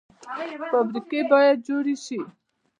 فابریکې 0.69 1.21
باید 1.31 1.57
جوړې 1.67 1.95
شي 2.05 2.19